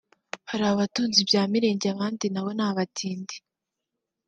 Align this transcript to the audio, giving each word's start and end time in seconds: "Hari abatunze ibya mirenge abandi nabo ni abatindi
"Hari 0.49 0.63
abatunze 0.71 1.17
ibya 1.23 1.41
mirenge 1.51 1.85
abandi 1.93 2.25
nabo 2.29 2.49
ni 2.57 2.63
abatindi 2.69 3.35